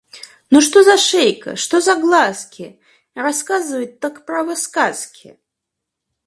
[0.49, 2.79] Ну что за шейка, что за глазки!
[3.13, 5.37] Рассказывать, так, право, сказки!